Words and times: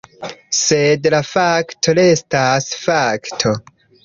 Sed 0.59 1.05
la 1.15 1.19
fakto 1.33 1.95
restas 2.01 2.71
fakto. 2.87 3.55